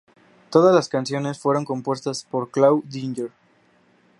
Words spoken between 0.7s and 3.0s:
las canciones fueron compuestas por Klaus